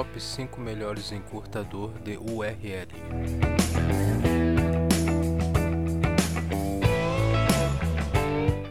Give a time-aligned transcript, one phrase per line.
[0.00, 2.88] Top 5 melhores encurtador de URL.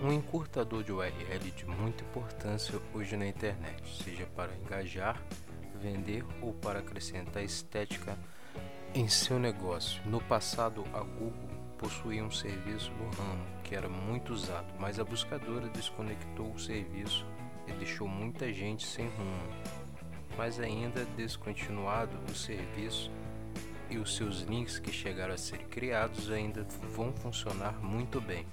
[0.04, 5.22] Um encurtador de URL de muita importância hoje na internet, seja para engajar,
[5.80, 8.18] vender ou para acrescentar estética
[8.96, 10.02] em seu negócio.
[10.08, 15.04] No passado, a Google possuía um serviço no ramo que era muito usado, mas a
[15.04, 17.24] buscadora desconectou o serviço
[17.68, 19.79] e deixou muita gente sem rumo
[20.38, 23.12] mas ainda descontinuado o serviço
[23.90, 26.66] e os seus links que chegaram a ser criados ainda
[26.96, 28.46] vão funcionar muito bem.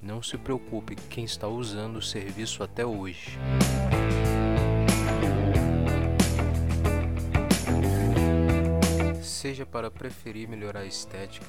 [0.00, 3.36] Não se preocupe quem está usando o serviço até hoje.
[9.20, 11.46] Seja para preferir melhorar a estética,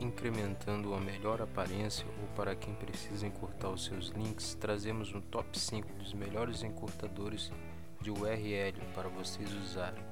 [0.00, 5.58] incrementando uma melhor aparência ou para quem precisa encurtar os seus links, trazemos um top
[5.58, 7.52] 5 dos melhores encurtadores
[8.00, 10.02] de URL para vocês usarem,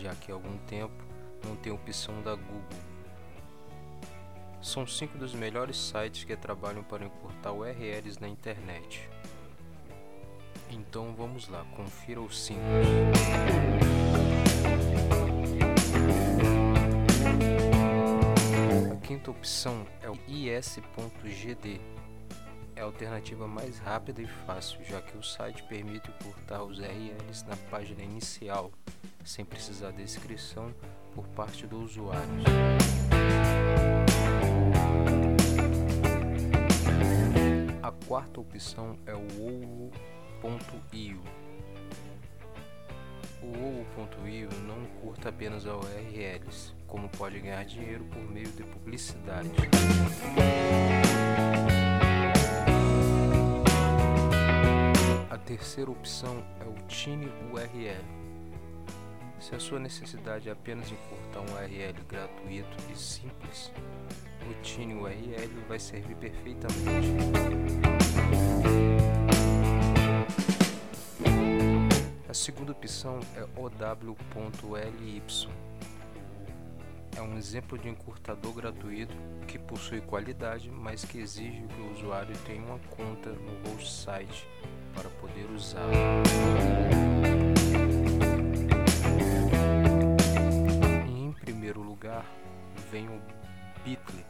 [0.00, 1.04] já que há algum tempo
[1.44, 2.78] não tem opção da Google.
[4.62, 9.08] São cinco dos melhores sites que trabalham para encurtar URLs na internet.
[10.70, 12.60] Então vamos lá, confira os cinco.
[18.90, 21.80] A quinta opção é o is.gd
[22.76, 27.46] é a alternativa mais rápida e fácil, já que o site permite cortar os URLs
[27.46, 28.72] na página inicial,
[29.24, 30.74] sem precisar de inscrição
[31.14, 32.28] por parte do usuário.
[37.82, 39.92] A quarta opção é o
[40.42, 41.20] ovo.io.
[43.42, 49.50] O ovo.io não curta apenas URLs, como pode ganhar dinheiro por meio de publicidade.
[55.56, 58.04] Terceira opção é o Tiny URL.
[59.38, 63.70] Se a sua necessidade é apenas encurtar um URL gratuito e simples,
[64.50, 67.08] o Tiny URL vai servir perfeitamente.
[72.28, 75.22] A segunda opção é ow.ly.
[77.16, 79.14] É um exemplo de encurtador gratuito
[79.46, 84.48] que possui qualidade, mas que exige que o usuário tenha uma conta no host site
[84.94, 85.92] para poder usá-lo.
[91.08, 92.24] Em primeiro lugar,
[92.90, 93.20] vem o
[93.84, 94.24] Bitly.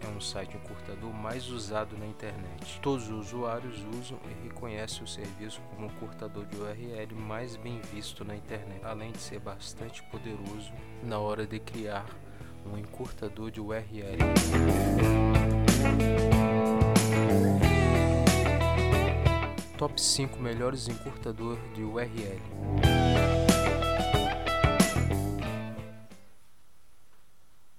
[0.00, 2.78] É um site encurtador mais usado na internet.
[2.80, 7.80] Todos os usuários usam e reconhecem o serviço como o encurtador de URL mais bem
[7.92, 12.06] visto na internet, além de ser bastante poderoso na hora de criar
[12.64, 14.18] um encurtador de URL.
[19.86, 23.05] Top 5 melhores encurtador de URL.